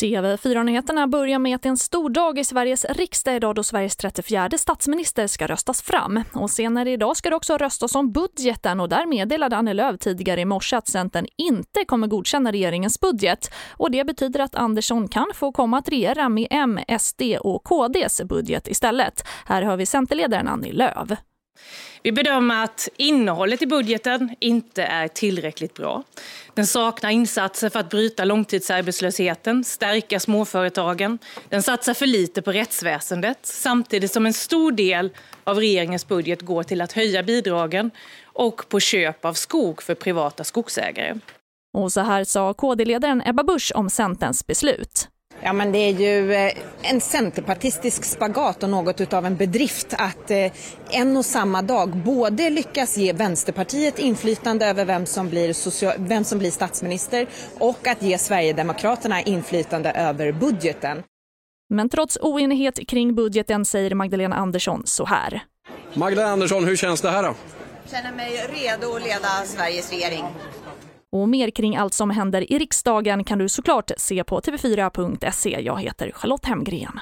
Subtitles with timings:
[0.00, 3.96] TV4-nyheterna börjar med att det är en stor dag i Sveriges riksdag idag då Sveriges
[3.96, 6.22] 34 statsminister ska röstas fram.
[6.32, 10.40] Och senare idag ska det också röstas om budgeten och där meddelade Annie Lööf tidigare
[10.40, 13.50] i morse att Centern inte kommer godkänna regeringens budget.
[13.70, 18.22] Och det betyder att Andersson kan få komma att regera med M, SD och KDs
[18.24, 19.26] budget istället.
[19.44, 21.10] Här hör vi Centerledaren Annie Lööf.
[22.02, 26.02] Vi bedömer att innehållet i budgeten inte är tillräckligt bra.
[26.54, 31.18] Den saknar insatser för att bryta långtidsarbetslösheten, stärka småföretagen.
[31.48, 35.10] Den satsar för lite på rättsväsendet samtidigt som en stor del
[35.44, 37.90] av regeringens budget går till att höja bidragen
[38.24, 41.14] och på köp av skog för privata skogsägare.
[41.74, 45.08] Och så här sa KD-ledaren Ebba Busch om Centerns beslut.
[45.42, 50.30] Ja, men det är ju eh, en centerpartistisk spagat och något av en bedrift att
[50.30, 50.52] eh,
[50.90, 56.24] en och samma dag både lyckas ge Vänsterpartiet inflytande över vem som blir, social, vem
[56.24, 57.26] som blir statsminister
[57.58, 61.02] och att ge Sverigedemokraterna inflytande över budgeten.
[61.68, 65.42] Men trots oenighet kring budgeten säger Magdalena Andersson så här.
[65.94, 67.34] Magdalena Andersson, hur känns det här då?
[67.82, 70.24] Jag känner mig redo att leda Sveriges regering.
[71.12, 75.60] Och mer kring allt som händer i riksdagen kan du såklart se på tv4.se.
[75.60, 77.00] Jag heter Charlotte Hemgren.